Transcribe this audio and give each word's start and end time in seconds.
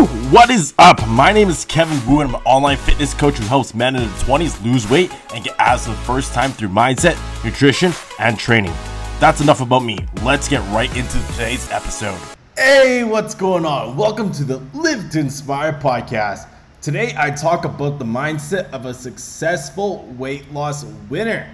What 0.00 0.48
is 0.48 0.72
up? 0.78 1.06
My 1.08 1.30
name 1.30 1.50
is 1.50 1.66
Kevin 1.66 1.98
Wu, 2.10 2.22
and 2.22 2.30
I'm 2.30 2.36
an 2.36 2.42
online 2.46 2.78
fitness 2.78 3.12
coach 3.12 3.36
who 3.36 3.44
helps 3.44 3.74
men 3.74 3.96
in 3.96 4.00
their 4.00 4.10
20s 4.20 4.64
lose 4.64 4.88
weight 4.88 5.12
and 5.34 5.44
get 5.44 5.54
abs 5.58 5.84
for 5.84 5.90
the 5.90 5.96
first 5.98 6.32
time 6.32 6.52
through 6.52 6.70
mindset, 6.70 7.18
nutrition, 7.44 7.92
and 8.18 8.38
training. 8.38 8.72
That's 9.18 9.42
enough 9.42 9.60
about 9.60 9.80
me. 9.80 9.98
Let's 10.22 10.48
get 10.48 10.60
right 10.72 10.88
into 10.96 11.20
today's 11.32 11.70
episode. 11.70 12.18
Hey, 12.56 13.04
what's 13.04 13.34
going 13.34 13.66
on? 13.66 13.94
Welcome 13.94 14.32
to 14.32 14.44
the 14.44 14.62
Live 14.72 15.10
to 15.10 15.20
Inspire 15.20 15.74
podcast. 15.74 16.48
Today, 16.80 17.14
I 17.18 17.30
talk 17.30 17.66
about 17.66 17.98
the 17.98 18.06
mindset 18.06 18.70
of 18.70 18.86
a 18.86 18.94
successful 18.94 20.06
weight 20.16 20.50
loss 20.50 20.82
winner. 21.10 21.46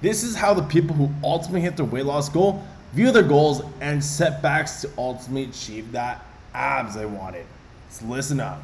This 0.00 0.24
is 0.24 0.34
how 0.34 0.54
the 0.54 0.64
people 0.64 0.96
who 0.96 1.08
ultimately 1.22 1.60
hit 1.60 1.76
their 1.76 1.86
weight 1.86 2.06
loss 2.06 2.28
goal 2.28 2.64
view 2.94 3.12
their 3.12 3.22
goals 3.22 3.62
and 3.80 4.02
setbacks 4.02 4.80
to 4.80 4.90
ultimately 4.98 5.44
achieve 5.44 5.92
that 5.92 6.26
abs 6.52 6.96
they 6.96 7.06
wanted. 7.06 7.46
So 7.88 8.06
listen 8.06 8.40
up. 8.40 8.62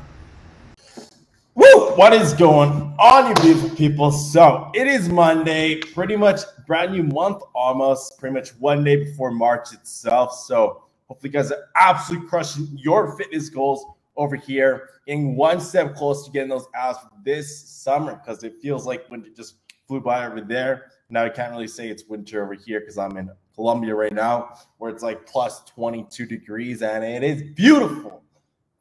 Woo! 1.54 1.94
What 1.96 2.12
is 2.14 2.32
going 2.32 2.94
on, 2.98 3.28
you 3.28 3.34
beautiful 3.42 3.76
people? 3.76 4.10
So 4.10 4.70
it 4.74 4.86
is 4.86 5.08
Monday, 5.08 5.76
pretty 5.76 6.16
much 6.16 6.40
brand 6.66 6.92
new 6.92 7.02
month 7.02 7.42
almost, 7.54 8.18
pretty 8.18 8.34
much 8.34 8.50
one 8.58 8.82
day 8.82 8.96
before 8.96 9.30
March 9.30 9.72
itself. 9.72 10.34
So 10.34 10.84
hopefully, 11.08 11.28
you 11.28 11.32
guys 11.32 11.52
are 11.52 11.68
absolutely 11.78 12.28
crushing 12.28 12.68
your 12.72 13.16
fitness 13.16 13.48
goals 13.50 13.84
over 14.16 14.36
here, 14.36 14.88
getting 15.06 15.36
one 15.36 15.60
step 15.60 15.94
closer 15.94 16.26
to 16.26 16.30
getting 16.32 16.48
those 16.48 16.66
abs 16.74 16.98
this 17.24 17.68
summer 17.68 18.20
because 18.22 18.42
it 18.44 18.60
feels 18.60 18.86
like 18.86 19.10
winter 19.10 19.30
just 19.36 19.56
flew 19.86 20.00
by 20.00 20.26
over 20.26 20.40
there. 20.40 20.90
Now 21.10 21.24
I 21.24 21.28
can't 21.28 21.52
really 21.52 21.68
say 21.68 21.88
it's 21.88 22.04
winter 22.06 22.42
over 22.42 22.54
here 22.54 22.80
because 22.80 22.96
I'm 22.96 23.16
in 23.18 23.30
Colombia 23.54 23.94
right 23.94 24.12
now, 24.12 24.54
where 24.78 24.90
it's 24.90 25.02
like 25.02 25.26
plus 25.26 25.62
22 25.64 26.24
degrees 26.26 26.80
and 26.82 27.04
it 27.04 27.22
is 27.22 27.42
beautiful. 27.54 28.22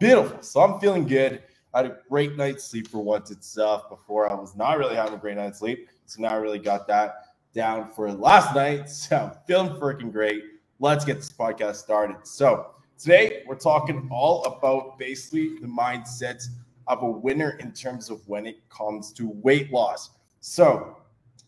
Beautiful. 0.01 0.41
So 0.41 0.61
I'm 0.61 0.79
feeling 0.79 1.05
good. 1.05 1.43
I 1.75 1.83
had 1.83 1.85
a 1.85 1.97
great 2.09 2.35
night's 2.35 2.63
sleep 2.63 2.87
for 2.87 3.03
once 3.03 3.29
itself 3.29 3.87
before 3.87 4.27
I 4.27 4.33
was 4.33 4.55
not 4.55 4.79
really 4.79 4.95
having 4.95 5.13
a 5.13 5.17
great 5.17 5.37
night's 5.37 5.59
sleep. 5.59 5.89
So 6.07 6.23
now 6.23 6.29
I 6.29 6.37
really 6.37 6.57
got 6.57 6.87
that 6.87 7.27
down 7.53 7.91
for 7.91 8.11
last 8.11 8.55
night. 8.55 8.85
So 8.89 9.15
I'm 9.15 9.37
feeling 9.45 9.79
freaking 9.79 10.11
great. 10.11 10.41
Let's 10.79 11.05
get 11.05 11.17
this 11.17 11.31
podcast 11.31 11.75
started. 11.75 12.15
So 12.23 12.71
today 12.97 13.43
we're 13.45 13.59
talking 13.59 14.09
all 14.11 14.43
about 14.45 14.97
basically 14.97 15.59
the 15.59 15.67
mindset 15.67 16.43
of 16.87 17.03
a 17.03 17.11
winner 17.11 17.51
in 17.59 17.71
terms 17.71 18.09
of 18.09 18.27
when 18.27 18.47
it 18.47 18.57
comes 18.69 19.13
to 19.13 19.29
weight 19.43 19.71
loss. 19.71 20.09
So 20.39 20.97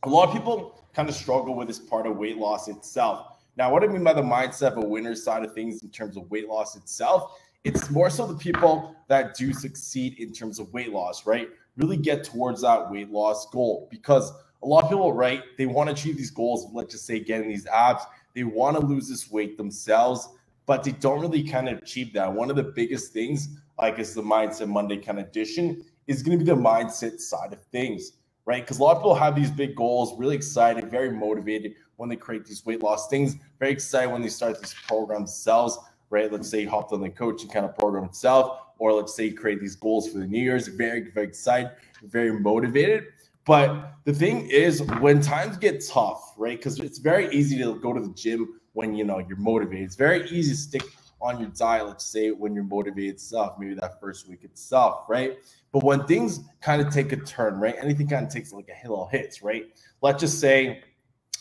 a 0.04 0.10
lot 0.10 0.28
of 0.28 0.36
people 0.36 0.86
kind 0.94 1.10
of 1.10 1.16
struggle 1.16 1.56
with 1.56 1.70
this 1.70 1.80
part 1.80 2.06
of 2.06 2.18
weight 2.18 2.38
loss 2.38 2.68
itself. 2.68 3.30
Now, 3.58 3.72
what 3.72 3.84
I 3.84 3.88
mean 3.88 4.04
by 4.04 4.14
the 4.14 4.22
mindset 4.22 4.74
of 4.74 4.78
a 4.78 4.88
winner 4.88 5.16
side 5.16 5.44
of 5.44 5.56
things 5.56 5.82
in 5.82 5.90
terms 5.90 6.18
of 6.18 6.30
weight 6.30 6.48
loss 6.48 6.76
itself, 6.76 7.40
it's 7.64 7.90
more 7.90 8.10
so 8.10 8.28
the 8.28 8.36
people 8.36 8.96
that 9.08 9.36
do 9.36 9.54
succeed 9.54 10.20
in 10.20 10.34
terms 10.34 10.60
of 10.60 10.72
weight 10.74 10.92
loss, 10.92 11.26
right? 11.26 11.50
Really 11.78 11.98
get 11.98 12.24
towards 12.24 12.62
that 12.62 12.92
weight 12.92 13.10
loss 13.10 13.50
goal 13.52 13.88
because 13.90 14.32
a 14.62 14.68
lot 14.68 14.84
of 14.84 14.90
people, 14.90 15.14
right, 15.14 15.42
they 15.58 15.66
want 15.66 15.90
to 15.90 15.94
achieve 15.94 16.18
these 16.18 16.32
goals, 16.32 16.68
let's 16.74 16.94
just 16.94 17.06
say 17.06 17.20
getting 17.20 17.50
these 17.50 17.66
abs, 17.68 18.04
they 18.34 18.44
want 18.44 18.78
to 18.78 18.86
lose 18.86 19.08
this 19.08 19.32
weight 19.32 19.58
themselves, 19.58 20.30
but 20.66 20.84
they 20.84 20.92
don't 20.92 21.20
really 21.20 21.44
kind 21.44 21.68
of 21.70 21.78
achieve 21.80 22.14
that. 22.14 22.32
One 22.32 22.50
of 22.50 22.56
the 22.56 22.64
biggest 22.64 23.14
things, 23.14 23.50
like 23.78 24.00
is 24.00 24.14
the 24.14 24.22
Mindset 24.22 24.68
Monday 24.68 24.98
kind 24.98 25.20
of 25.20 25.28
edition, 25.28 25.84
is 26.08 26.22
going 26.22 26.38
to 26.38 26.44
be 26.44 26.50
the 26.50 26.58
mindset 26.58 27.20
side 27.20 27.54
of 27.54 27.62
things 27.66 28.14
right? 28.46 28.64
Because 28.64 28.80
a 28.80 28.84
lot 28.84 28.96
of 28.96 29.02
people 29.02 29.16
have 29.16 29.36
these 29.36 29.52
big 29.52 29.76
goals, 29.76 30.18
really 30.18 30.36
excited, 30.36 30.90
very 30.90 31.12
motivated 31.12 31.76
when 31.96 32.10
they 32.10 32.16
create 32.16 32.46
these 32.46 32.66
weight 32.66 32.82
loss 32.82 33.08
things, 33.08 33.36
very 33.60 33.72
excited 33.72 34.12
when 34.12 34.22
they 34.22 34.30
start 34.30 34.60
these 34.60 34.76
programs 34.88 35.32
themselves, 35.32 35.78
right? 36.14 36.32
Let's 36.32 36.48
say 36.48 36.64
hopped 36.64 36.94
on 36.94 37.02
the 37.02 37.10
coaching 37.10 37.50
kind 37.50 37.66
of 37.66 37.76
program 37.76 38.06
itself, 38.06 38.60
or 38.78 38.94
let's 38.94 39.16
say 39.16 39.32
create 39.32 39.60
these 39.60 39.76
goals 39.76 40.10
for 40.10 40.20
the 40.20 40.28
New 40.28 40.42
Year's, 40.42 40.68
very, 40.68 41.10
very 41.12 41.26
excited, 41.26 41.72
very 42.04 42.32
motivated. 42.32 43.06
But 43.46 43.96
the 44.06 44.14
thing 44.14 44.48
is, 44.48 44.84
when 45.02 45.22
times 45.22 45.58
get 45.58 45.84
tough, 45.86 46.34
right? 46.38 46.58
Because 46.58 46.80
it's 46.80 47.00
very 47.00 47.34
easy 47.34 47.58
to 47.58 47.76
go 47.80 47.92
to 47.92 48.00
the 48.00 48.14
gym 48.14 48.62
when 48.74 48.96
you 48.96 49.04
know 49.04 49.20
you're 49.20 49.38
motivated. 49.38 49.86
It's 49.86 49.96
very 49.96 50.30
easy 50.30 50.52
to 50.52 50.58
stick 50.58 50.84
on 51.20 51.40
your 51.40 51.50
diet, 51.50 51.88
let's 51.88 52.06
say 52.06 52.32
when 52.32 52.54
you're 52.54 52.66
motivated 52.66 53.16
itself, 53.16 53.58
maybe 53.58 53.74
that 53.76 54.00
first 54.00 54.30
week 54.30 54.44
itself, 54.44 55.06
right? 55.10 55.38
But 55.72 55.84
when 55.84 56.06
things 56.06 56.42
kind 56.62 56.82
of 56.82 56.94
take 56.94 57.12
a 57.14 57.18
turn, 57.18 57.60
right? 57.60 57.76
Anything 57.82 58.08
kind 58.08 58.28
of 58.28 58.32
takes 58.32 58.52
like 58.54 58.70
a 58.70 58.88
little 58.88 59.08
hits, 59.08 59.42
right? 59.42 59.66
Let's 60.02 60.20
just 60.20 60.40
say 60.40 60.84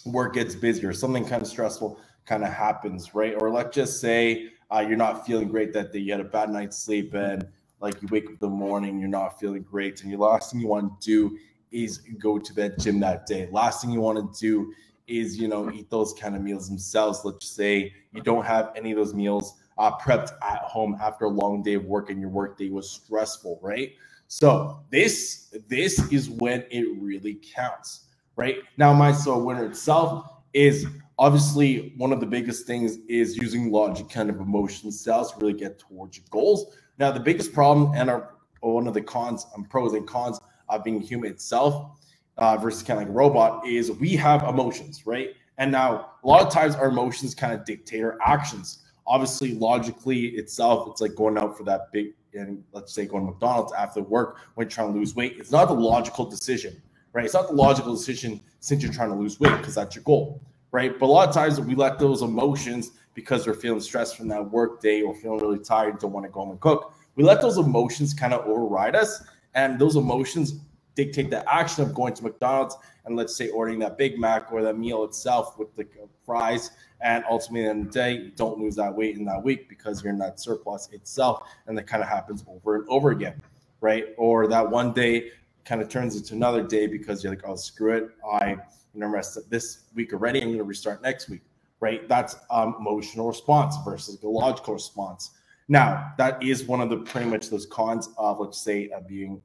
work 0.07 0.35
gets 0.35 0.55
busy 0.55 0.85
or 0.87 0.93
something 0.93 1.25
kind 1.25 1.43
of 1.43 1.49
stressful 1.49 2.01
kind 2.27 2.45
of 2.45 2.53
happens, 2.53 3.15
right? 3.15 3.35
Or 3.41 3.51
let's 3.51 3.75
just 3.75 4.01
say 4.01 4.51
uh, 4.71 4.85
you're 4.87 4.97
not 4.97 5.27
feeling 5.27 5.49
great 5.49 5.73
that 5.73 5.93
day, 5.93 5.99
you 5.99 6.13
had 6.13 6.21
a 6.21 6.25
bad 6.25 6.51
night's 6.51 6.79
sleep, 6.79 7.15
and 7.15 7.47
like 7.81 8.01
you 8.01 8.09
wake 8.11 8.25
up 8.27 8.31
in 8.33 8.39
the 8.41 8.49
morning, 8.49 8.99
you're 8.99 9.09
not 9.09 9.39
feeling 9.39 9.63
great, 9.63 10.03
and 10.03 10.13
the 10.13 10.17
last 10.17 10.53
thing 10.53 10.61
you 10.61 10.69
want 10.69 11.01
to 11.01 11.07
do 11.07 11.39
is 11.71 11.99
go 12.19 12.39
to 12.39 12.55
that 12.55 12.79
gym 12.79 13.01
that 13.01 13.27
day. 13.27 13.49
Last 13.51 13.83
thing 13.83 13.91
you 13.91 14.01
want 14.01 14.35
to 14.35 14.41
do 14.41 14.73
is 15.09 15.37
you 15.37 15.49
know 15.49 15.71
eat 15.73 15.91
those 15.91 16.13
kind 16.15 16.37
of 16.37 16.43
meals 16.43 16.69
themselves. 16.69 17.21
Let's 17.25 17.49
say 17.49 17.93
you 18.13 18.23
don't 18.23 18.45
have 18.45 18.73
any 18.77 18.93
of 18.93 18.99
those 18.99 19.15
meals 19.15 19.55
uh, 19.79 19.97
prepped 19.99 20.33
at 20.43 20.63
home 20.63 20.97
after 21.01 21.25
a 21.25 21.29
long 21.29 21.63
day 21.63 21.75
of 21.75 21.85
work 21.85 22.11
and 22.11 22.21
your 22.21 22.31
work 22.31 22.59
day 22.59 22.69
was 22.69 22.89
stressful, 22.91 23.59
right? 23.63 23.93
So 24.29 24.81
this 24.91 25.55
this 25.69 26.11
is 26.13 26.31
when 26.31 26.65
it 26.71 26.87
really 26.99 27.39
counts, 27.55 28.07
right? 28.37 28.57
Now, 28.79 28.93
my 28.93 29.13
so 29.13 29.39
winner 29.39 29.67
itself 29.67 30.27
is 30.55 30.87
obviously 31.23 31.95
one 31.99 32.13
of 32.13 32.19
the 32.19 32.27
biggest 32.27 32.67
things 32.67 32.99
is 33.07 33.37
using 33.37 33.71
logic, 33.71 34.11
kind 34.11 34.29
of 34.29 34.41
emotion 34.41 34.91
styles 34.91 35.31
to 35.31 35.39
really 35.39 35.53
get 35.53 35.79
towards 35.79 36.17
your 36.17 36.27
goals. 36.31 36.75
Now, 36.99 37.13
the 37.13 37.21
biggest 37.21 37.53
problem 37.53 37.93
and 37.95 38.11
our 38.11 38.35
one 38.59 38.89
of 38.89 38.95
the 38.95 39.03
cons, 39.03 39.47
and 39.55 39.71
pros 39.71 39.93
and 39.93 40.05
cons 40.05 40.41
of 40.69 40.83
being 40.83 41.01
human 41.01 41.31
itself 41.31 42.01
uh, 42.39 42.57
versus 42.57 42.83
kind 42.83 42.99
of 42.99 43.07
like 43.07 43.11
a 43.11 43.17
robot 43.17 43.65
is 43.65 43.93
we 43.93 44.17
have 44.17 44.43
emotions, 44.43 45.07
right? 45.07 45.31
And 45.59 45.71
now 45.71 46.11
a 46.25 46.27
lot 46.27 46.45
of 46.45 46.53
times 46.53 46.75
our 46.75 46.89
emotions 46.89 47.37
kind 47.37 47.53
of 47.53 47.65
dictate 47.65 48.03
our 48.03 48.19
actions. 48.21 48.81
Obviously, 49.07 49.55
logically 49.55 50.27
itself, 50.31 50.89
it's 50.91 51.01
like 51.01 51.15
going 51.15 51.39
out 51.39 51.57
for 51.57 51.63
that 51.65 51.93
big 51.93 52.15
and 52.35 52.65
let's 52.73 52.93
say 52.93 53.07
going 53.07 53.25
to 53.27 53.31
McDonald's 53.31 53.73
after 53.75 54.03
work 54.03 54.41
when 54.55 54.65
you're 54.65 54.71
trying 54.71 54.93
to 54.93 54.99
lose 54.99 55.15
weight, 55.15 55.37
it's 55.39 55.53
not 55.53 55.69
the 55.69 55.75
logical 55.75 56.25
decision, 56.25 56.83
right? 57.13 57.25
It's 57.25 57.35
not 57.35 57.47
the 57.47 57.55
logical 57.55 57.95
decision 57.95 58.41
since 58.59 58.83
you're 58.83 58.93
trying 58.93 59.11
to 59.11 59.17
lose 59.17 59.39
weight 59.39 59.57
because 59.59 59.77
that's 59.77 59.95
your 59.95 60.03
goal, 60.03 60.41
right? 60.73 60.99
But 60.99 61.07
a 61.07 61.13
lot 61.13 61.29
of 61.29 61.35
times 61.35 61.61
we 61.61 61.75
let 61.75 61.99
those 61.99 62.23
emotions 62.23 62.93
because 63.15 63.47
we're 63.47 63.55
feeling 63.55 63.81
stressed 63.81 64.17
from 64.17 64.29
that 64.29 64.51
work 64.51 64.81
day 64.81 65.03
or 65.03 65.15
feeling 65.15 65.39
really 65.39 65.59
tired, 65.59 65.99
don't 65.99 66.13
want 66.13 66.27
to 66.27 66.33
go 66.33 66.41
home 66.41 66.51
and 66.51 66.61
cook. 66.61 66.95
We 67.15 67.25
let 67.25 67.41
those 67.41 67.59
emotions 67.59 68.15
kind 68.15 68.33
of 68.33 68.47
override 68.47 68.97
us, 68.97 69.23
and 69.55 69.79
those 69.79 69.97
emotions 69.97 70.55
dictate 70.95 71.31
the 71.31 71.49
action 71.53 71.83
of 71.85 71.95
going 71.95 72.15
to 72.15 72.23
McDonald's 72.23 72.77
and 73.05 73.17
let's 73.17 73.35
say 73.35 73.49
ordering 73.49 73.79
that 73.81 73.99
Big 73.99 74.19
Mac 74.19 74.53
or 74.53 74.63
that 74.63 74.79
meal 74.79 75.05
itself 75.05 75.59
with 75.59 75.75
the 75.77 75.87
fries 76.25 76.71
and 77.03 77.25
ultimately, 77.29 77.69
in 77.69 77.81
the, 77.81 77.85
the 77.87 77.91
day, 77.91 78.33
don't 78.37 78.59
lose 78.59 78.77
that 78.77 78.95
weight 78.95 79.17
in 79.17 79.25
that 79.25 79.43
week 79.43 79.69
because 79.69 80.03
you're 80.03 80.13
in 80.13 80.19
that 80.21 80.39
surplus 80.39 80.89
itself. 80.93 81.49
And 81.67 81.77
that 81.77 81.87
kind 81.87 82.03
of 82.03 82.09
happens 82.09 82.45
over 82.49 82.77
and 82.77 82.89
over 82.89 83.11
again, 83.11 83.41
right? 83.81 84.07
Or 84.17 84.47
that 84.47 84.71
one 84.71 84.93
day 84.93 85.33
kind 85.65 85.81
of 85.81 85.89
turns 85.89 86.17
into 86.17 86.35
another 86.35 86.63
day 86.63 86.87
because 86.87 87.23
you're 87.23 87.33
like, 87.33 87.43
oh, 87.47 87.57
screw 87.57 87.97
it. 87.97 88.11
I 88.31 88.57
you 88.95 89.01
know 89.01 89.07
rest 89.07 89.39
this 89.51 89.85
week 89.95 90.13
already. 90.13 90.41
I'm 90.41 90.49
going 90.49 90.59
to 90.59 90.65
restart 90.65 91.03
next 91.03 91.29
week, 91.29 91.43
right? 91.81 92.09
That's 92.09 92.37
um, 92.51 92.77
emotional 92.79 93.29
response 93.29 93.77
versus 93.85 94.19
the 94.19 94.29
logical 94.29 94.75
response. 94.75 95.31
Now, 95.69 96.13
that 96.19 96.43
is 96.43 96.65
one 96.65 96.81
of 96.81 96.91
the 96.91 96.99
pretty 96.99 97.31
much 97.31 97.49
those 97.49 97.67
cons 97.67 98.11
of, 98.19 98.41
let's 98.41 98.61
say, 98.61 98.91
uh, 98.91 99.01
being 99.01 99.41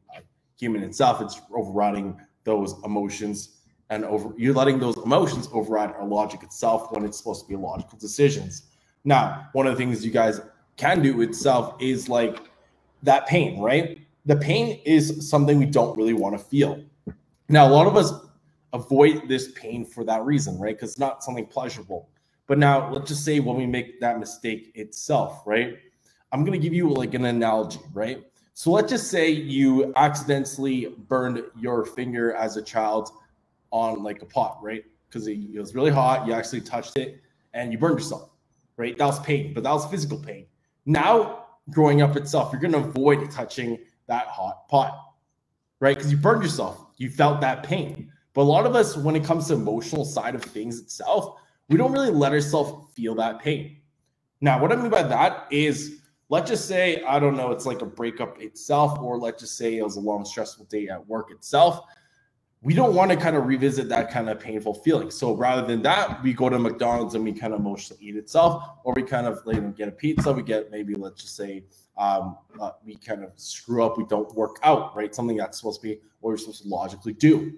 human 0.60 0.84
itself. 0.84 1.22
It's 1.22 1.40
overriding 1.54 2.20
those 2.44 2.76
emotions 2.84 3.58
and 3.90 4.04
over 4.04 4.34
you're 4.38 4.54
letting 4.54 4.80
those 4.80 4.98
emotions 4.98 5.48
override 5.54 5.92
our 5.92 6.06
logic 6.06 6.44
itself 6.44 6.92
when 6.92 7.06
it's 7.06 7.18
supposed 7.18 7.44
to 7.44 7.50
be 7.50 7.56
logical 7.56 7.98
decisions. 7.98 8.64
Now, 9.06 9.48
one 9.54 9.68
of 9.68 9.74
the 9.74 9.78
things 9.78 10.04
you 10.06 10.12
guys 10.12 10.42
can 10.76 11.02
do 11.02 11.22
itself 11.22 11.76
is 11.80 12.10
like 12.10 12.42
that 13.04 13.28
pain, 13.28 13.60
right? 13.60 14.00
The 14.28 14.36
pain 14.36 14.82
is 14.86 15.28
something 15.30 15.58
we 15.58 15.66
don't 15.66 15.98
really 15.98 16.14
want 16.14 16.38
to 16.38 16.44
feel. 16.44 16.84
Now, 17.48 17.66
a 17.66 17.72
lot 17.72 17.88
of 17.88 17.96
us 17.96 18.12
avoid 18.74 19.30
this 19.30 19.54
pain 19.54 19.86
for 19.86 20.04
that 20.04 20.26
reason, 20.26 20.60
right? 20.60 20.76
Because 20.76 20.92
it's 20.92 21.00
not 21.00 21.24
something 21.24 21.46
pleasurable. 21.46 22.10
But 22.46 22.58
now, 22.58 22.92
let's 22.92 23.08
just 23.08 23.24
say 23.24 23.40
when 23.40 23.56
we 23.56 23.66
make 23.66 24.02
that 24.02 24.20
mistake 24.20 24.74
itself, 24.76 25.44
right? 25.46 25.78
I'm 26.34 26.42
going 26.44 26.60
to 26.60 26.64
give 26.64 26.74
you 26.74 26.90
like 26.90 27.14
an 27.14 27.24
analogy, 27.24 27.80
right? 27.94 28.22
So 28.54 28.72
let's 28.72 28.92
just 28.92 29.10
say 29.10 29.30
you 29.30 29.94
accidentally 29.96 30.94
burned 31.08 31.42
your 31.58 31.86
finger 31.86 32.34
as 32.34 32.58
a 32.58 32.62
child 32.62 33.12
on 33.72 34.04
like 34.04 34.22
a 34.22 34.26
pot, 34.26 34.60
right? 34.62 34.84
Because 35.08 35.28
it, 35.28 35.38
it 35.54 35.60
was 35.60 35.74
really 35.74 35.92
hot. 35.92 36.28
You 36.28 36.34
actually 36.34 36.62
touched 36.62 36.98
it 36.98 37.22
and 37.54 37.72
you 37.72 37.78
burned 37.78 38.00
yourself, 38.00 38.32
right? 38.76 38.98
That 38.98 39.06
was 39.06 39.22
pain, 39.22 39.54
but 39.54 39.64
that 39.64 39.72
was 39.72 39.86
physical 39.90 40.18
pain. 40.18 40.48
Now, 40.86 41.46
growing 41.70 42.02
up 42.02 42.18
itself, 42.18 42.52
you're 42.52 42.62
going 42.62 42.74
to 42.74 42.90
avoid 42.90 43.32
touching 43.32 43.78
that 44.08 44.28
hot 44.28 44.68
pot, 44.68 45.14
right? 45.80 45.96
Because 45.96 46.12
you 46.12 46.18
burned 46.18 46.44
yourself. 46.44 46.88
You 46.98 47.10
felt 47.10 47.42
that 47.42 47.64
pain. 47.64 48.12
But 48.34 48.42
a 48.42 48.44
lot 48.44 48.66
of 48.66 48.76
us, 48.76 48.96
when 48.96 49.16
it 49.16 49.24
comes 49.24 49.48
to 49.48 49.54
emotional 49.54 50.06
side 50.06 50.36
of 50.36 50.44
things 50.44 50.80
itself, 50.80 51.40
we 51.70 51.78
don't 51.78 51.92
really 51.92 52.12
let 52.12 52.32
ourselves 52.32 52.92
feel 52.96 53.16
that 53.16 53.40
pain. 53.40 53.78
Now, 54.42 54.62
what 54.62 54.72
I 54.72 54.76
mean 54.76 54.90
by 54.90 55.04
that 55.04 55.48
is 55.52 56.02
let's 56.30 56.50
just 56.50 56.68
say, 56.68 57.02
I 57.04 57.20
don't 57.20 57.38
know, 57.38 57.52
it's 57.52 57.66
like 57.66 57.82
a 57.82 57.86
breakup 57.86 58.42
itself, 58.42 59.00
or 59.00 59.18
let's 59.18 59.42
just 59.42 59.58
say 59.58 59.78
it 59.78 59.84
was 59.84 59.96
a 59.96 60.02
long, 60.02 60.26
stressful 60.26 60.66
day 60.66 60.88
at 60.88 61.06
work 61.08 61.32
itself. 61.32 61.82
We 62.62 62.74
don't 62.74 62.96
want 62.96 63.12
to 63.12 63.18
kind 63.18 63.36
of 63.36 63.46
revisit 63.46 63.88
that 63.90 64.12
kind 64.12 64.30
of 64.30 64.40
painful 64.40 64.74
feeling. 64.74 65.12
So 65.12 65.36
rather 65.36 65.66
than 65.66 65.82
that, 65.84 66.22
we 66.24 66.34
go 66.34 66.50
to 66.50 66.58
McDonald's 66.58 67.14
and 67.16 67.24
we 67.24 67.32
kind 67.32 67.54
of 67.54 67.60
emotionally 67.60 68.04
eat 68.04 68.16
itself, 68.16 68.64
or 68.84 68.94
we 68.96 69.04
kind 69.04 69.28
of 69.28 69.40
like, 69.46 69.76
get 69.76 69.88
a 69.88 69.92
pizza. 69.92 70.34
We 70.34 70.42
get 70.42 70.72
maybe, 70.72 70.96
let's 70.96 71.22
just 71.22 71.36
say, 71.36 71.66
um, 71.98 72.38
uh, 72.60 72.72
we 72.84 72.96
kind 72.96 73.24
of 73.24 73.32
screw 73.36 73.86
up. 73.86 73.98
We 73.98 74.06
don't 74.06 74.34
work 74.36 74.58
out, 74.64 74.96
right? 74.96 75.14
Something 75.14 75.38
that's 75.38 75.60
supposed 75.60 75.82
to 75.82 75.88
be 75.88 76.00
what 76.20 76.32
we're 76.32 76.38
supposed 76.38 76.64
to 76.64 76.68
logically 76.68 77.14
do. 77.14 77.54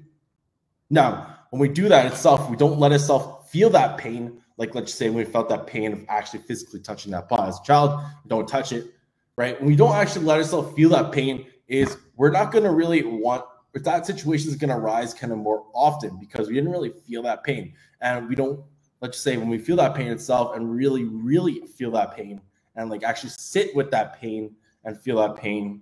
Now, 0.90 1.38
when 1.52 1.62
we 1.62 1.70
do 1.70 1.88
that 1.88 2.06
itself, 2.12 2.50
we 2.50 2.58
don't 2.58 2.80
let 2.80 2.92
ourselves 2.92 3.50
feel 3.50 3.70
that 3.72 3.98
pain 3.98 4.42
like 4.60 4.76
let's 4.76 4.88
just 4.88 5.00
say 5.00 5.10
we 5.10 5.24
felt 5.24 5.50
that 5.50 5.66
pain 5.66 5.94
of 5.94 6.06
actually 6.10 6.42
physically 6.42 6.82
touching 6.82 7.14
that 7.14 7.30
pot 7.30 7.48
as 7.48 7.58
a 7.58 7.64
child, 7.64 8.04
don't 8.28 8.48
touch 8.48 8.74
it, 8.74 8.94
right? 9.38 9.60
When 9.60 9.70
we 9.70 9.76
don't 9.76 9.96
actually 9.96 10.26
let 10.26 10.38
ourselves 10.38 10.76
feel 10.76 10.90
that 10.90 11.12
pain, 11.12 11.48
is 11.70 11.98
we're 12.18 12.32
not 12.32 12.52
going 12.52 12.66
to 12.66 12.72
really 12.72 13.04
want 13.04 13.46
if 13.74 13.84
that 13.84 14.06
situation 14.06 14.50
is 14.50 14.56
going 14.56 14.70
to 14.70 14.80
rise 14.80 15.14
kind 15.14 15.32
of 15.32 15.40
more 15.40 15.66
often 15.74 16.18
because 16.20 16.48
we 16.48 16.56
didn't 16.56 16.72
really 16.72 16.94
feel 17.08 17.22
that 17.24 17.44
pain, 17.44 17.74
and 18.02 18.28
we 18.28 18.36
don't. 18.36 18.62
Let's 19.02 19.16
just 19.16 19.24
say 19.24 19.38
when 19.38 19.48
we 19.48 19.58
feel 19.58 19.78
that 19.78 19.96
pain 19.96 20.08
itself 20.08 20.56
and 20.56 20.70
really, 20.70 21.06
really 21.06 21.62
feel 21.78 21.92
that 21.92 22.16
pain 22.16 22.42
and 22.76 22.90
like 22.90 23.04
actually 23.04 23.30
sit 23.30 23.74
with 23.76 23.92
that 23.92 24.20
pain 24.20 24.56
and 24.84 25.00
feel 25.00 25.18
that 25.18 25.36
pain, 25.36 25.82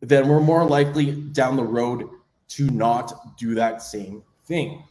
then 0.00 0.28
we're 0.28 0.40
more 0.40 0.64
likely 0.64 1.12
down 1.12 1.56
the 1.56 1.64
road 1.64 2.08
to 2.48 2.70
not 2.70 3.36
do 3.36 3.54
that 3.54 3.82
same 3.82 4.22
thing. 4.44 4.82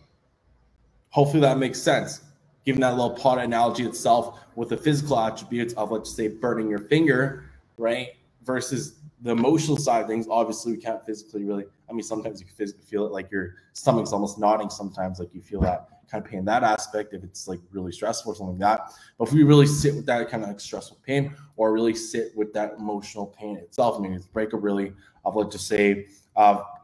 Hopefully 1.09 1.41
that 1.41 1.57
makes 1.57 1.81
sense 1.81 2.21
given 2.65 2.81
that 2.81 2.91
little 2.91 3.11
pot 3.11 3.39
analogy 3.39 3.83
itself 3.83 4.39
with 4.55 4.69
the 4.69 4.77
physical 4.77 5.19
attributes 5.19 5.73
of 5.73 5.91
let's 5.91 6.13
say 6.15 6.27
burning 6.27 6.69
your 6.69 6.79
finger, 6.79 7.49
right? 7.77 8.09
Versus 8.43 8.99
the 9.21 9.31
emotional 9.31 9.77
side 9.77 10.01
of 10.01 10.07
things, 10.07 10.27
obviously 10.29 10.73
we 10.73 10.77
can't 10.77 11.03
physically 11.05 11.43
really. 11.43 11.65
I 11.89 11.93
mean, 11.93 12.03
sometimes 12.03 12.41
you 12.41 12.67
feel 12.85 13.05
it, 13.05 13.11
like 13.11 13.31
your 13.31 13.55
stomach's 13.73 14.13
almost 14.13 14.37
nodding. 14.37 14.69
Sometimes, 14.69 15.19
like 15.19 15.33
you 15.33 15.41
feel 15.41 15.61
that 15.61 15.87
kind 16.09 16.23
of 16.23 16.29
pain. 16.29 16.45
That 16.45 16.63
aspect, 16.63 17.13
if 17.13 17.23
it's 17.23 17.47
like 17.47 17.59
really 17.71 17.91
stressful 17.91 18.31
or 18.31 18.35
something 18.35 18.59
like 18.59 18.79
that. 18.79 18.93
But 19.17 19.27
if 19.27 19.33
we 19.33 19.43
really 19.43 19.67
sit 19.67 19.95
with 19.95 20.05
that 20.07 20.29
kind 20.29 20.43
of 20.43 20.49
like 20.49 20.59
stressful 20.59 20.99
pain, 21.05 21.35
or 21.55 21.73
really 21.73 21.95
sit 21.95 22.35
with 22.35 22.53
that 22.53 22.73
emotional 22.77 23.27
pain 23.27 23.57
itself, 23.57 23.97
I 23.97 24.01
mean, 24.01 24.13
it's 24.13 24.27
breakup 24.27 24.63
really 24.63 24.93
of 25.25 25.35
let's 25.35 25.55
just 25.55 25.67
say, 25.67 26.07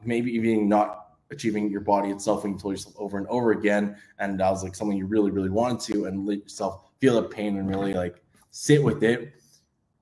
maybe 0.04 0.32
even 0.32 0.68
not 0.68 1.06
achieving 1.32 1.70
your 1.70 1.82
body 1.82 2.10
itself 2.10 2.44
when 2.44 2.54
you 2.54 2.60
told 2.60 2.74
yourself 2.74 2.96
over 3.00 3.18
and 3.18 3.26
over 3.28 3.52
again 3.52 3.96
and 4.20 4.40
that 4.40 4.50
was 4.50 4.64
like 4.64 4.76
something 4.76 4.96
you 4.96 5.08
really 5.08 5.32
really 5.32 5.50
wanted 5.50 5.80
to 5.80 6.06
and 6.06 6.26
let 6.26 6.38
yourself 6.38 6.92
feel 7.00 7.20
the 7.20 7.28
pain 7.28 7.58
and 7.58 7.68
really 7.68 7.94
like 7.96 8.22
sit 8.52 8.84
with 8.84 9.04
it 9.04 9.34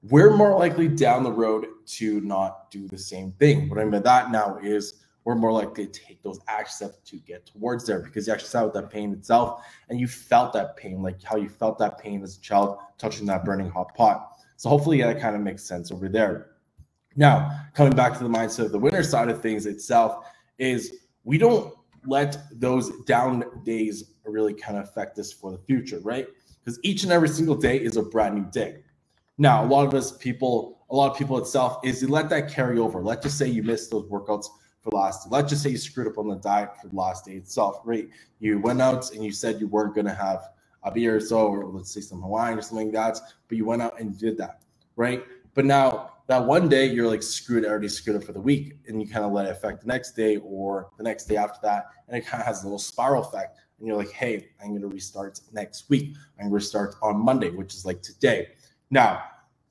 we're 0.10 0.36
more 0.36 0.58
likely 0.58 0.88
down 0.88 1.24
the 1.24 1.32
road 1.32 1.66
to 1.86 2.22
not 2.22 2.70
do 2.72 2.88
the 2.88 2.98
same 2.98 3.32
thing 3.34 3.70
what 3.70 3.80
i 3.80 3.84
mean 3.84 3.92
by 3.92 4.00
that 4.00 4.32
now 4.32 4.58
is 4.62 5.00
we're 5.26 5.36
more 5.36 5.54
likely 5.54 5.88
to 5.88 6.00
take 6.02 6.22
those 6.22 6.40
action 6.50 6.76
steps 6.76 6.98
to 7.10 7.18
get 7.18 7.46
towards 7.46 7.86
there 7.86 8.00
because 8.00 8.28
you 8.28 8.34
actually 8.34 8.50
sat 8.50 8.64
with 8.64 8.74
that 8.74 8.90
pain 8.90 9.14
itself 9.14 9.64
and 9.90 10.00
you 10.00 10.08
felt 10.08 10.52
that 10.54 10.76
pain 10.76 11.02
like 11.02 11.22
how 11.24 11.38
you 11.38 11.50
felt 11.50 11.78
that 11.78 11.98
pain 11.98 12.22
as 12.24 12.38
a 12.38 12.42
child 12.42 12.78
touching 12.98 13.26
that 13.26 13.46
burning 13.46 13.70
hot 13.70 13.94
pot 13.96 14.32
so 14.58 14.70
hopefully 14.70 15.02
that 15.02 15.20
kind 15.20 15.36
of 15.36 15.42
makes 15.42 15.64
sense 15.64 15.92
over 15.92 16.10
there 16.10 16.52
now 17.16 17.50
coming 17.74 17.94
back 17.96 18.18
to 18.18 18.24
the 18.24 18.30
mindset 18.30 18.66
of 18.66 18.72
the 18.72 18.80
winner 18.80 19.04
side 19.04 19.30
of 19.30 19.42
things 19.42 19.66
itself 19.66 20.26
is 20.58 20.94
we 21.24 21.38
don't 21.38 21.74
let 22.06 22.38
those 22.60 22.92
down 23.06 23.44
days 23.64 24.14
really 24.26 24.54
kind 24.54 24.78
of 24.78 24.84
affect 24.84 25.18
us 25.20 25.32
for 25.32 25.52
the 25.52 25.58
future, 25.60 26.00
right? 26.00 26.28
Because 26.64 26.80
each 26.84 27.04
and 27.04 27.12
every 27.12 27.30
single 27.30 27.56
day 27.56 27.78
is 27.78 27.98
a 27.98 28.04
brand 28.04 28.36
new 28.36 28.46
day. 28.52 28.83
Now, 29.38 29.66
a 29.66 29.68
lot 29.68 29.88
of 29.88 29.94
us 29.96 30.16
people, 30.18 30.86
a 30.92 30.96
lot 30.96 31.12
of 31.12 31.18
people 31.18 31.38
itself 31.40 31.80
is 31.84 32.02
you 32.02 32.08
let 32.08 32.30
that 32.30 32.52
carry 32.52 32.78
over. 32.78 33.02
Let's 33.02 33.24
just 33.24 33.38
say 33.38 33.48
you 33.48 33.64
missed 33.64 33.90
those 33.90 34.06
workouts 34.06 34.48
for 34.82 34.92
the 34.92 34.96
last. 34.96 35.32
Let's 35.32 35.50
just 35.50 35.64
say 35.64 35.72
you 35.72 35.78
screwed 35.78 36.08
up 36.08 36.20
on 36.20 36.28
the 36.28 36.36
diet 36.36 36.70
for 36.80 36.88
the 36.88 36.96
last 36.96 37.26
day 37.26 37.34
itself, 37.34 37.82
right? 37.84 38.08
You 38.40 38.60
went 38.60 38.82
out 38.82 39.12
and 39.12 39.24
you 39.24 39.32
said 39.32 39.60
you 39.60 39.68
weren't 39.68 39.96
going 39.96 40.06
to 40.06 40.14
have 40.14 40.50
a 40.84 40.92
beer 40.92 41.16
or 41.16 41.20
so, 41.20 41.48
or 41.48 41.66
let's 41.66 41.92
say 41.92 42.02
some 42.02 42.22
wine 42.22 42.60
or 42.60 42.62
something 42.62 42.88
like 42.88 42.94
that, 42.94 43.20
but 43.48 43.58
you 43.58 43.66
went 43.66 43.82
out 43.82 44.00
and 44.00 44.20
did 44.20 44.38
that, 44.38 44.62
right? 44.98 45.24
But 45.56 45.66
now 45.66 46.12
that 46.28 46.46
one 46.46 46.70
day 46.70 46.86
you're 46.86 47.08
like 47.08 47.24
screwed, 47.24 47.66
already 47.66 47.88
screwed 47.88 48.18
up 48.18 48.24
for 48.24 48.34
the 48.34 48.42
week, 48.42 48.78
and 48.88 49.02
you 49.02 49.08
kind 49.08 49.26
of 49.26 49.32
let 49.32 49.46
it 49.46 49.52
affect 49.52 49.82
the 49.82 49.88
next 49.88 50.12
day 50.12 50.38
or 50.38 50.90
the 50.98 51.04
next 51.04 51.26
day 51.26 51.38
after 51.38 51.60
that, 51.64 51.88
and 52.08 52.18
it 52.18 52.26
kind 52.26 52.42
of 52.42 52.46
has 52.46 52.62
a 52.62 52.66
little 52.66 52.78
spiral 52.78 53.24
effect. 53.24 53.58
And 53.80 53.88
you're 53.88 53.98
like, 53.98 54.12
hey, 54.12 54.50
I'm 54.62 54.70
going 54.70 54.82
to 54.82 54.88
restart 54.88 55.40
next 55.52 55.90
week. 55.90 56.16
I'm 56.38 56.46
going 56.46 56.50
to 56.52 56.56
restart 56.56 56.96
on 57.02 57.18
Monday, 57.18 57.50
which 57.50 57.74
is 57.74 57.86
like 57.86 58.02
today. 58.02 58.50
Now, 58.94 59.24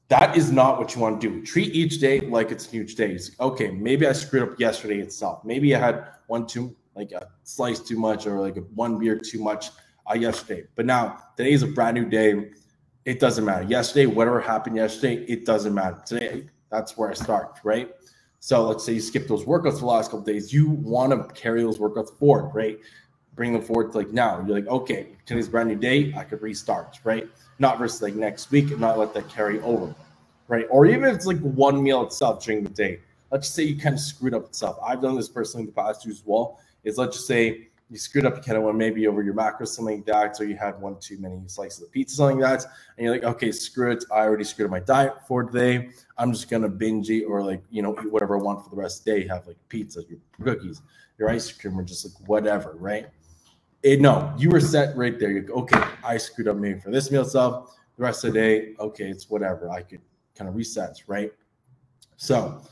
that 0.08 0.36
is 0.36 0.50
not 0.50 0.78
what 0.78 0.96
you 0.96 1.00
want 1.00 1.20
to 1.20 1.30
do. 1.30 1.46
Treat 1.46 1.72
each 1.76 2.00
day 2.00 2.18
like 2.18 2.50
it's 2.50 2.68
huge 2.68 2.96
day. 2.96 3.16
Okay, 3.38 3.70
maybe 3.70 4.04
I 4.04 4.12
screwed 4.12 4.42
up 4.42 4.58
yesterday 4.58 4.98
itself. 4.98 5.44
Maybe 5.44 5.76
I 5.76 5.78
had 5.78 6.08
one 6.26 6.44
too, 6.44 6.74
like 6.96 7.12
a 7.12 7.28
slice 7.44 7.78
too 7.78 7.96
much, 7.96 8.26
or 8.26 8.40
like 8.40 8.56
one 8.74 8.98
beer 8.98 9.16
too 9.16 9.38
much 9.38 9.70
uh, 10.10 10.14
yesterday. 10.14 10.64
But 10.74 10.86
now 10.86 11.18
today 11.36 11.52
is 11.52 11.62
a 11.62 11.68
brand 11.68 11.94
new 11.94 12.04
day 12.04 12.50
it 13.04 13.20
doesn't 13.20 13.44
matter. 13.44 13.62
Yesterday, 13.62 14.06
whatever 14.06 14.40
happened 14.40 14.76
yesterday, 14.76 15.24
it 15.24 15.46
doesn't 15.46 15.74
matter. 15.74 16.02
Today, 16.04 16.46
that's 16.70 16.96
where 16.96 17.10
I 17.10 17.14
start, 17.14 17.60
right? 17.62 17.90
So 18.40 18.66
let's 18.66 18.84
say 18.84 18.94
you 18.94 19.00
skip 19.00 19.28
those 19.28 19.44
workouts 19.44 19.74
for 19.74 19.80
the 19.80 19.86
last 19.86 20.10
couple 20.10 20.24
days. 20.24 20.52
You 20.52 20.70
want 20.70 21.12
to 21.12 21.32
carry 21.40 21.62
those 21.62 21.78
workouts 21.78 22.16
forward, 22.18 22.50
right? 22.54 22.78
Bring 23.34 23.52
them 23.52 23.62
forward 23.62 23.92
to 23.92 23.98
like 23.98 24.12
now. 24.12 24.44
You're 24.46 24.56
like, 24.56 24.66
okay, 24.66 25.08
today's 25.24 25.48
brand 25.48 25.68
new 25.68 25.76
day. 25.76 26.12
I 26.16 26.24
could 26.24 26.42
restart, 26.42 27.00
right? 27.04 27.26
Not 27.58 27.78
versus 27.78 28.02
like 28.02 28.14
next 28.14 28.50
week 28.50 28.70
and 28.70 28.80
not 28.80 28.98
let 28.98 29.14
that 29.14 29.28
carry 29.28 29.60
over, 29.60 29.94
right? 30.48 30.66
Or 30.70 30.84
even 30.86 31.04
if 31.04 31.14
it's 31.14 31.26
like 31.26 31.40
one 31.40 31.82
meal 31.82 32.02
itself 32.02 32.44
during 32.44 32.62
the 32.62 32.70
day. 32.70 33.00
Let's 33.30 33.46
just 33.46 33.54
say 33.54 33.62
you 33.62 33.80
kind 33.80 33.94
of 33.94 34.00
screwed 34.00 34.34
up 34.34 34.44
itself. 34.44 34.76
I've 34.84 35.00
done 35.00 35.16
this 35.16 35.28
personally 35.28 35.62
in 35.62 35.66
the 35.68 35.72
past 35.72 36.06
as 36.06 36.22
well. 36.26 36.60
Is 36.84 36.98
let's 36.98 37.16
just 37.16 37.26
say 37.26 37.68
you 37.88 37.98
screwed 37.98 38.26
up, 38.26 38.36
you 38.36 38.42
kind 38.42 38.58
of 38.58 38.64
went 38.64 38.76
maybe 38.76 39.06
over 39.06 39.22
your 39.22 39.34
macros, 39.34 39.68
something 39.68 39.96
like 39.96 40.06
that. 40.06 40.36
So 40.36 40.44
you 40.44 40.56
had 40.56 40.80
one 40.80 40.96
too 40.98 41.18
many 41.18 41.40
slices 41.46 41.82
of 41.82 41.92
pizza, 41.92 42.16
something 42.16 42.40
like 42.40 42.60
that. 42.60 42.66
And 42.96 43.04
you're 43.04 43.14
like, 43.14 43.24
okay, 43.24 43.52
screw 43.52 43.92
it. 43.92 44.04
I 44.12 44.20
already 44.20 44.44
screwed 44.44 44.66
up 44.66 44.70
my 44.70 44.80
diet 44.80 45.26
for 45.26 45.44
today. 45.44 45.90
I'm 46.18 46.32
just 46.32 46.50
gonna 46.50 46.68
binge 46.68 47.08
eat 47.08 47.24
or 47.24 47.42
like, 47.42 47.62
you 47.70 47.82
know, 47.82 47.96
eat 48.02 48.12
whatever 48.12 48.38
I 48.38 48.42
want 48.42 48.62
for 48.64 48.70
the 48.70 48.76
rest 48.76 49.00
of 49.00 49.04
the 49.04 49.20
day. 49.20 49.28
Have 49.28 49.46
like 49.46 49.56
pizza, 49.68 50.02
your 50.08 50.18
cookies, 50.42 50.82
your 51.18 51.30
ice 51.30 51.50
cream, 51.52 51.78
or 51.78 51.84
just 51.84 52.04
like 52.04 52.28
whatever, 52.28 52.74
right? 52.78 53.08
It, 53.82 54.00
no, 54.00 54.32
you 54.38 54.48
were 54.50 54.60
set 54.60 54.96
right 54.96 55.18
there. 55.18 55.30
You 55.30 55.40
go, 55.42 55.54
okay, 55.54 55.82
I 56.04 56.16
screwed 56.16 56.48
up 56.48 56.56
maybe 56.56 56.78
for 56.78 56.90
this 56.90 57.10
meal 57.10 57.24
stuff. 57.24 57.76
The 57.96 58.02
rest 58.02 58.24
of 58.24 58.32
the 58.32 58.38
day, 58.38 58.74
okay, 58.78 59.08
it's 59.08 59.28
whatever. 59.28 59.70
I 59.70 59.82
could 59.82 60.00
kind 60.36 60.48
of 60.48 60.54
reset, 60.54 61.02
right? 61.06 61.32
So 62.16 62.62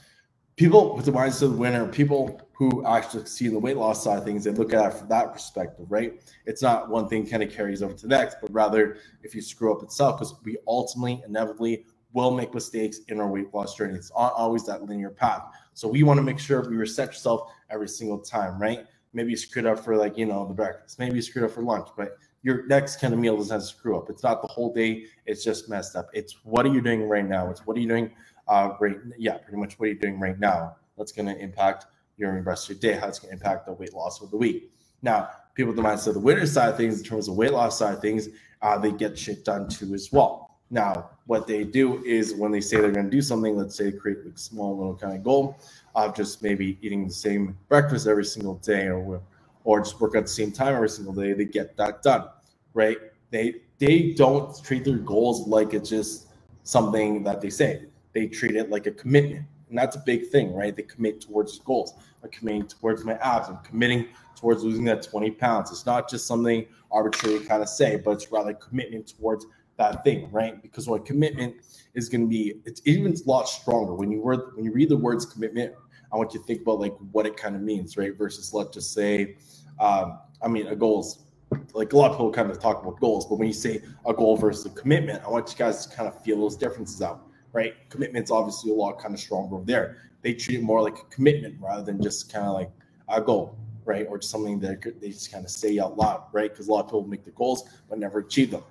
people 0.56 0.94
with 0.94 1.06
the 1.06 1.12
mindset 1.12 1.42
of 1.42 1.52
the 1.52 1.58
winner, 1.58 1.86
people 1.88 2.40
who 2.52 2.86
actually 2.86 3.24
see 3.26 3.48
the 3.48 3.58
weight 3.58 3.76
loss 3.76 4.04
side 4.04 4.18
of 4.18 4.24
things 4.24 4.44
they 4.44 4.50
look 4.50 4.72
at 4.74 4.92
it 4.92 4.98
from 4.98 5.08
that 5.08 5.32
perspective, 5.32 5.86
right? 5.88 6.22
It's 6.46 6.62
not 6.62 6.90
one 6.90 7.08
thing 7.08 7.26
kind 7.26 7.42
of 7.42 7.50
carries 7.50 7.82
over 7.82 7.94
to 7.94 8.02
the 8.02 8.08
next, 8.08 8.36
but 8.40 8.52
rather 8.52 8.98
if 9.22 9.34
you 9.34 9.42
screw 9.42 9.74
up 9.74 9.82
itself, 9.82 10.18
because 10.18 10.34
we 10.44 10.58
ultimately, 10.68 11.22
inevitably 11.26 11.86
will 12.12 12.30
make 12.30 12.52
mistakes 12.52 13.00
in 13.08 13.20
our 13.20 13.28
weight 13.28 13.52
loss 13.54 13.76
journey. 13.76 13.94
It's 13.94 14.10
not 14.10 14.34
always 14.34 14.64
that 14.66 14.84
linear 14.84 15.10
path. 15.10 15.42
So 15.74 15.88
we 15.88 16.02
want 16.02 16.18
to 16.18 16.22
make 16.22 16.38
sure 16.38 16.68
we 16.68 16.76
reset 16.76 17.08
yourself 17.08 17.50
every 17.70 17.88
single 17.88 18.18
time, 18.18 18.60
right? 18.60 18.84
Maybe 19.12 19.30
you 19.30 19.36
screwed 19.36 19.66
up 19.66 19.80
for 19.80 19.96
like, 19.96 20.16
you 20.16 20.26
know, 20.26 20.46
the 20.46 20.54
breakfast. 20.54 20.98
Maybe 20.98 21.16
you 21.16 21.22
screwed 21.22 21.44
up 21.44 21.50
for 21.50 21.62
lunch, 21.62 21.88
but 21.96 22.16
your 22.42 22.66
next 22.66 23.00
kind 23.00 23.12
of 23.12 23.20
meal 23.20 23.36
doesn't 23.36 23.62
screw 23.62 23.98
up. 23.98 24.08
It's 24.08 24.22
not 24.22 24.40
the 24.40 24.48
whole 24.48 24.72
day. 24.72 25.04
It's 25.26 25.44
just 25.44 25.68
messed 25.68 25.96
up. 25.96 26.08
It's 26.12 26.36
what 26.44 26.64
are 26.64 26.72
you 26.72 26.80
doing 26.80 27.08
right 27.08 27.26
now? 27.26 27.50
It's 27.50 27.66
what 27.66 27.76
are 27.76 27.80
you 27.80 27.88
doing 27.88 28.12
uh, 28.50 28.74
right? 28.80 28.96
Yeah, 29.16 29.38
pretty 29.38 29.58
much 29.58 29.78
what 29.78 29.86
are 29.86 29.92
you 29.92 29.98
doing 29.98 30.18
right 30.20 30.38
now? 30.38 30.76
That's 30.98 31.12
going 31.12 31.26
to 31.26 31.38
impact 31.38 31.86
your 32.18 32.40
rest 32.42 32.68
of 32.68 32.82
your 32.82 32.92
day, 32.92 32.98
how 32.98 33.08
it's 33.08 33.18
going 33.18 33.30
to 33.30 33.34
impact 33.34 33.66
the 33.66 33.72
weight 33.72 33.94
loss 33.94 34.20
of 34.20 34.30
the 34.30 34.36
week. 34.36 34.72
Now, 35.02 35.30
people 35.54 35.72
with 35.72 35.82
the 35.82 35.88
mindset 35.88 36.08
of 36.08 36.14
the 36.14 36.20
winner 36.20 36.44
side 36.44 36.70
of 36.70 36.76
things, 36.76 36.98
in 36.98 37.04
terms 37.04 37.28
of 37.28 37.36
weight 37.36 37.52
loss 37.52 37.78
side 37.78 37.94
of 37.94 38.00
things, 38.00 38.28
uh, 38.60 38.76
they 38.76 38.92
get 38.92 39.18
shit 39.18 39.44
done 39.44 39.68
too 39.68 39.94
as 39.94 40.10
well. 40.12 40.49
Now, 40.70 41.10
what 41.26 41.46
they 41.46 41.64
do 41.64 42.02
is 42.04 42.34
when 42.34 42.52
they 42.52 42.60
say 42.60 42.80
they're 42.80 42.92
going 42.92 43.06
to 43.06 43.10
do 43.10 43.22
something, 43.22 43.56
let's 43.56 43.76
say 43.76 43.90
create 43.90 44.18
a 44.18 44.38
small 44.38 44.76
little 44.76 44.94
kind 44.94 45.16
of 45.16 45.24
goal 45.24 45.58
of 45.94 46.14
just 46.14 46.42
maybe 46.42 46.78
eating 46.80 47.08
the 47.08 47.12
same 47.12 47.58
breakfast 47.68 48.06
every 48.06 48.24
single 48.24 48.54
day 48.56 48.88
or 48.88 49.20
or 49.64 49.80
just 49.80 50.00
work 50.00 50.14
at 50.16 50.22
the 50.22 50.28
same 50.28 50.50
time 50.50 50.74
every 50.74 50.88
single 50.88 51.12
day, 51.12 51.32
they 51.32 51.44
get 51.44 51.76
that 51.76 52.02
done, 52.02 52.24
right? 52.72 52.96
They 53.30 53.56
they 53.78 54.12
don't 54.12 54.62
treat 54.64 54.84
their 54.84 54.98
goals 54.98 55.46
like 55.46 55.74
it's 55.74 55.88
just 55.90 56.28
something 56.62 57.22
that 57.24 57.40
they 57.40 57.50
say. 57.50 57.84
They 58.12 58.26
treat 58.26 58.56
it 58.56 58.70
like 58.70 58.86
a 58.86 58.90
commitment. 58.90 59.46
And 59.68 59.78
that's 59.78 59.96
a 59.96 60.00
big 60.00 60.28
thing, 60.28 60.52
right? 60.52 60.74
They 60.74 60.82
commit 60.82 61.20
towards 61.20 61.58
goals. 61.60 61.94
I'm 62.22 62.30
committing 62.30 62.66
towards 62.66 63.04
my 63.04 63.14
abs. 63.14 63.48
I'm 63.48 63.58
committing 63.58 64.08
towards 64.34 64.64
losing 64.64 64.84
that 64.86 65.02
20 65.02 65.30
pounds. 65.32 65.70
It's 65.70 65.86
not 65.86 66.10
just 66.10 66.26
something 66.26 66.66
arbitrary 66.90 67.40
kind 67.40 67.62
of 67.62 67.68
say, 67.68 67.96
but 67.96 68.12
it's 68.12 68.32
rather 68.32 68.52
commitment 68.54 69.14
towards 69.16 69.46
that 69.80 70.04
thing, 70.04 70.30
right? 70.30 70.62
Because 70.62 70.88
what 70.88 71.04
commitment 71.04 71.56
is 71.94 72.08
going 72.08 72.22
to 72.22 72.26
be, 72.28 72.54
it's 72.64 72.80
even 72.84 73.12
a 73.12 73.28
lot 73.28 73.48
stronger 73.48 73.94
when 73.94 74.10
you 74.12 74.20
word 74.20 74.40
when 74.54 74.64
you 74.64 74.72
read 74.72 74.88
the 74.88 74.96
words 74.96 75.26
commitment. 75.26 75.74
I 76.12 76.16
want 76.16 76.34
you 76.34 76.40
to 76.40 76.46
think 76.46 76.62
about 76.62 76.80
like 76.80 76.94
what 77.12 77.26
it 77.26 77.36
kind 77.36 77.54
of 77.54 77.62
means, 77.62 77.96
right? 77.96 78.16
Versus 78.16 78.52
let's 78.52 78.74
just 78.74 78.92
say, 78.92 79.36
um, 79.78 80.18
I 80.42 80.48
mean, 80.48 80.66
a 80.68 80.76
goals. 80.76 81.24
Like 81.72 81.92
a 81.92 81.96
lot 81.96 82.12
of 82.12 82.16
people 82.16 82.30
kind 82.30 82.48
of 82.48 82.60
talk 82.60 82.80
about 82.80 83.00
goals, 83.00 83.26
but 83.26 83.36
when 83.36 83.48
you 83.48 83.54
say 83.54 83.82
a 84.06 84.14
goal 84.14 84.36
versus 84.36 84.66
a 84.66 84.70
commitment, 84.70 85.24
I 85.24 85.28
want 85.28 85.50
you 85.50 85.56
guys 85.56 85.84
to 85.84 85.96
kind 85.96 86.08
of 86.08 86.22
feel 86.22 86.38
those 86.38 86.56
differences 86.56 87.02
out 87.02 87.30
right? 87.52 87.74
Commitment's 87.88 88.30
obviously 88.30 88.70
a 88.70 88.74
lot 88.74 88.98
kind 89.00 89.14
of 89.14 89.20
stronger 89.20 89.56
over 89.56 89.64
there. 89.64 90.10
They 90.22 90.34
treat 90.34 90.60
it 90.60 90.62
more 90.62 90.82
like 90.82 90.98
a 90.98 91.04
commitment 91.14 91.56
rather 91.60 91.82
than 91.82 92.02
just 92.02 92.32
kind 92.32 92.46
of 92.46 92.54
like 92.54 92.70
a 93.08 93.20
goal, 93.20 93.56
right? 93.84 94.06
Or 94.08 94.20
something 94.20 94.60
that 94.60 94.82
they 95.00 95.08
just 95.08 95.32
kind 95.32 95.44
of 95.44 95.50
say 95.50 95.78
out 95.78 95.96
loud, 95.96 96.24
right? 96.32 96.50
Because 96.50 96.68
a 96.68 96.72
lot 96.72 96.84
of 96.84 96.86
people 96.86 97.06
make 97.06 97.24
their 97.24 97.34
goals 97.34 97.64
but 97.88 97.98
never 97.98 98.20
achieve 98.20 98.50
them. 98.50 98.62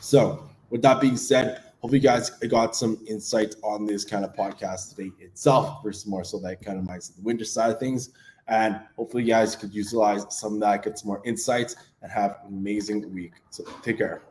So, 0.00 0.48
with 0.70 0.82
that 0.82 1.00
being 1.00 1.16
said, 1.16 1.62
hope 1.80 1.92
you 1.92 1.98
guys 1.98 2.30
got 2.30 2.76
some 2.76 2.98
insight 3.06 3.54
on 3.62 3.86
this 3.86 4.04
kind 4.04 4.24
of 4.24 4.34
podcast 4.34 4.94
today 4.94 5.10
itself 5.20 5.82
versus 5.82 6.06
more 6.06 6.24
so 6.24 6.38
that 6.40 6.62
kind 6.64 6.78
of 6.78 6.84
mindset 6.84 7.16
the 7.16 7.22
winter 7.22 7.44
side 7.44 7.70
of 7.70 7.80
things. 7.80 8.10
And 8.48 8.80
hopefully, 8.96 9.22
you 9.22 9.28
guys 9.28 9.56
could 9.56 9.74
utilize 9.74 10.24
some 10.30 10.54
of 10.54 10.60
that, 10.60 10.82
get 10.84 10.98
some 10.98 11.08
more 11.08 11.22
insights, 11.24 11.76
and 12.02 12.10
have 12.10 12.38
an 12.46 12.54
amazing 12.54 13.12
week. 13.12 13.32
So, 13.50 13.64
take 13.82 13.98
care. 13.98 14.22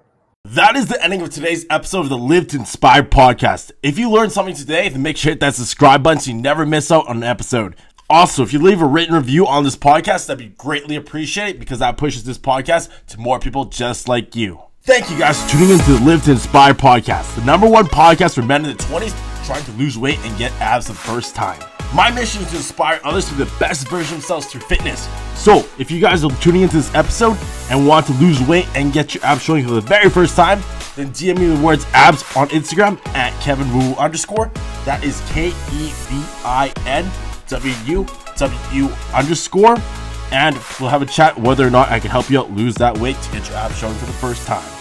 That 0.45 0.77
is 0.77 0.87
the 0.87 1.03
ending 1.03 1.21
of 1.21 1.29
today's 1.29 1.65
episode 1.69 2.01
of 2.01 2.09
the 2.09 2.17
Live 2.17 2.47
to 2.47 2.57
Inspire 2.57 3.03
podcast. 3.03 3.71
If 3.83 3.99
you 3.99 4.09
learned 4.09 4.31
something 4.31 4.55
today, 4.55 4.87
then 4.87 5.01
make 5.01 5.17
sure 5.17 5.31
hit 5.31 5.41
that 5.41 5.53
subscribe 5.53 6.01
button 6.01 6.21
so 6.21 6.31
you 6.31 6.37
never 6.37 6.65
miss 6.65 6.91
out 6.91 7.07
on 7.07 7.17
an 7.17 7.23
episode. 7.23 7.75
Also, 8.09 8.41
if 8.41 8.53
you 8.53 8.59
leave 8.59 8.81
a 8.81 8.85
written 8.85 9.13
review 9.13 9.45
on 9.45 9.63
this 9.63 9.75
podcast, 9.75 10.25
that'd 10.25 10.37
be 10.37 10.55
greatly 10.57 10.95
appreciated 10.95 11.59
because 11.59 11.79
that 11.79 11.97
pushes 11.97 12.23
this 12.23 12.39
podcast 12.39 12.89
to 13.07 13.19
more 13.19 13.37
people 13.37 13.65
just 13.65 14.07
like 14.07 14.35
you. 14.35 14.68
Thank 14.89 15.11
you 15.11 15.19
guys 15.19 15.39
for 15.43 15.51
tuning 15.51 15.69
in 15.69 15.77
to 15.77 15.91
the 15.91 16.03
Live 16.03 16.23
to 16.23 16.31
Inspire 16.31 16.73
podcast, 16.73 17.35
the 17.35 17.45
number 17.45 17.67
one 17.69 17.85
podcast 17.85 18.33
for 18.33 18.41
men 18.41 18.65
in 18.65 18.75
the 18.75 18.83
20s 18.85 19.45
trying 19.45 19.63
to 19.65 19.71
lose 19.73 19.99
weight 19.99 20.17
and 20.25 20.35
get 20.35 20.51
abs 20.53 20.87
the 20.87 20.95
first 20.95 21.35
time. 21.35 21.61
My 21.93 22.09
mission 22.09 22.41
is 22.41 22.49
to 22.49 22.55
inspire 22.55 22.99
others 23.03 23.25
to 23.29 23.35
be 23.35 23.43
the 23.43 23.51
best 23.59 23.87
version 23.87 24.15
of 24.15 24.21
themselves 24.21 24.47
through 24.47 24.61
fitness. 24.61 25.07
So, 25.35 25.63
if 25.77 25.91
you 25.91 26.01
guys 26.01 26.23
are 26.23 26.31
tuning 26.41 26.63
into 26.63 26.77
this 26.77 26.91
episode 26.95 27.37
and 27.69 27.85
want 27.87 28.07
to 28.07 28.13
lose 28.13 28.41
weight 28.41 28.67
and 28.75 28.91
get 28.91 29.13
your 29.13 29.23
abs 29.23 29.43
showing 29.43 29.63
for 29.63 29.75
the 29.75 29.81
very 29.81 30.09
first 30.09 30.35
time, 30.35 30.59
then 30.95 31.11
DM 31.11 31.37
me 31.37 31.55
the 31.55 31.63
words 31.63 31.85
abs 31.93 32.23
on 32.35 32.49
Instagram 32.49 32.97
at 33.09 33.39
Kevin 33.43 33.71
Wu 33.71 33.93
underscore. 33.93 34.51
That 34.85 35.03
is 35.03 35.21
K 35.29 35.49
E 35.49 35.51
V 35.51 36.25
I 36.43 36.73
N 36.87 37.07
W 37.47 38.07
W 38.37 38.85
underscore 39.13 39.77
and 40.31 40.55
we'll 40.79 40.89
have 40.89 41.03
a 41.03 41.05
chat 41.05 41.37
whether 41.39 41.65
or 41.65 41.71
not 41.71 41.89
I 41.89 41.99
can 41.99 42.09
help 42.09 42.31
you 42.31 42.39
out 42.39 42.51
lose 42.51 42.73
that 42.75 42.97
weight 42.97 43.21
to 43.21 43.31
get 43.31 43.47
your 43.49 43.57
abs 43.57 43.77
showing 43.77 43.95
for 43.95 44.07
the 44.07 44.13
first 44.13 44.47
time. 44.47 44.78